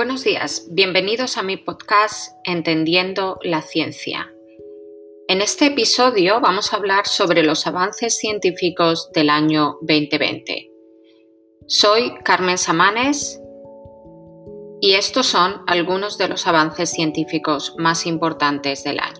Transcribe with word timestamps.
Buenos 0.00 0.24
días, 0.24 0.66
bienvenidos 0.70 1.36
a 1.36 1.42
mi 1.42 1.58
podcast 1.58 2.32
Entendiendo 2.44 3.38
la 3.42 3.60
Ciencia. 3.60 4.32
En 5.28 5.42
este 5.42 5.66
episodio 5.66 6.40
vamos 6.40 6.72
a 6.72 6.76
hablar 6.76 7.06
sobre 7.06 7.42
los 7.42 7.66
avances 7.66 8.16
científicos 8.16 9.10
del 9.12 9.28
año 9.28 9.76
2020. 9.82 10.70
Soy 11.66 12.14
Carmen 12.24 12.56
Samanes 12.56 13.42
y 14.80 14.92
estos 14.94 15.26
son 15.26 15.60
algunos 15.66 16.16
de 16.16 16.28
los 16.28 16.46
avances 16.46 16.92
científicos 16.92 17.74
más 17.76 18.06
importantes 18.06 18.82
del 18.82 19.00
año. 19.00 19.19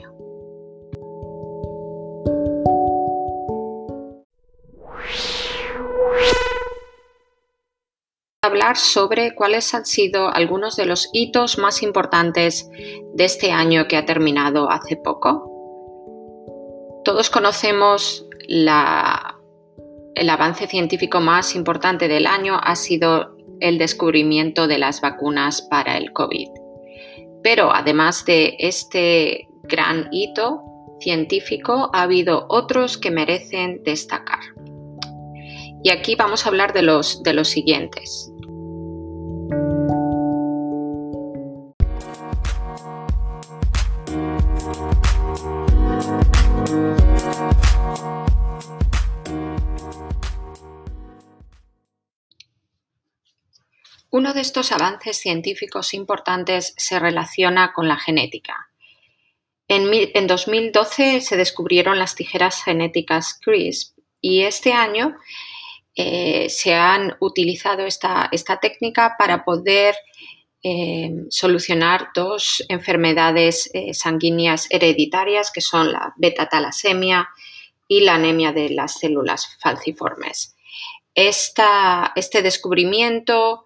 Hablar 8.43 8.79
sobre 8.79 9.35
cuáles 9.35 9.75
han 9.75 9.85
sido 9.85 10.33
algunos 10.33 10.75
de 10.77 10.87
los 10.87 11.11
hitos 11.13 11.59
más 11.59 11.83
importantes 11.83 12.71
de 13.15 13.25
este 13.25 13.53
año 13.53 13.87
que 13.87 13.99
ha 13.99 14.07
terminado 14.07 14.71
hace 14.71 14.97
poco. 14.97 15.47
Todos 17.05 17.29
conocemos 17.29 18.27
el 18.49 18.67
avance 20.31 20.67
científico 20.67 21.21
más 21.21 21.55
importante 21.55 22.09
del 22.09 22.27
año 22.27 22.59
ha 22.63 22.77
sido 22.77 23.37
el 23.61 23.77
descubrimiento 23.77 24.67
de 24.67 24.79
las 24.79 25.03
vacunas 25.03 25.61
para 25.61 25.99
el 25.99 26.13
COVID. 26.13 26.49
Pero 27.43 27.75
además 27.75 28.25
de 28.25 28.57
este 28.59 29.49
gran 29.65 30.09
hito 30.13 30.63
científico, 30.99 31.91
ha 31.93 32.03
habido 32.03 32.47
otros 32.49 32.97
que 32.97 33.11
merecen 33.11 33.83
destacar. 33.85 34.41
Y 35.83 35.91
aquí 35.91 36.15
vamos 36.15 36.45
a 36.45 36.49
hablar 36.51 36.73
de 36.73 36.83
los, 36.83 37.23
de 37.23 37.33
los 37.33 37.49
siguientes. 37.49 38.31
Uno 54.13 54.35
de 54.35 54.41
estos 54.41 54.73
avances 54.73 55.19
científicos 55.19 55.95
importantes 55.95 56.75
se 56.77 56.99
relaciona 56.99 57.73
con 57.73 57.87
la 57.87 57.97
genética. 57.97 58.71
En, 59.69 60.27
2012 60.27 61.21
se 61.21 61.37
descubrieron 61.37 61.97
las 61.99 62.17
tijeras 62.17 62.65
genéticas 62.65 63.39
CRISP 63.41 63.97
y 64.21 64.43
este 64.43 64.73
año 64.73 65.17
eh, 65.95 66.49
se 66.49 66.75
han 66.75 67.17
utilizado 67.21 67.85
esta, 67.85 68.31
técnica 68.61 69.17
para 69.19 69.45
poder 69.45 69.95
eh, 70.63 71.11
solucionar 71.31 72.09
dos 72.15 72.65
enfermedades 72.69 73.71
eh, 73.73 73.95
sanguíneas 73.95 74.67
hereditarias 74.71 75.51
que 75.51 75.61
son 75.61 75.93
la 75.93 76.13
beta-talasemia 76.17 77.29
y 77.89 78.01
la 78.01 78.15
anemia 78.15 78.53
de 78.53 78.71
las 78.71 78.99
células 78.99 79.57
falciformes. 79.61 80.55
este 81.15 82.43
descubrimiento 82.43 83.65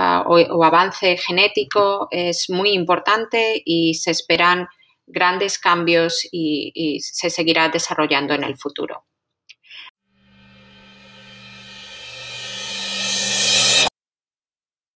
Ah, 0.00 0.22
o, 0.28 0.62
avance 0.62 1.16
genético 1.16 2.06
es 2.12 2.48
muy 2.50 2.70
importante 2.70 3.60
y 3.64 3.94
se 3.94 4.12
esperan 4.12 4.68
grandes 5.08 5.58
cambios 5.58 6.24
y, 6.30 7.00
se 7.00 7.30
seguirá 7.30 7.68
desarrollando 7.68 8.32
en 8.32 8.44
el 8.44 8.56
futuro. 8.56 9.06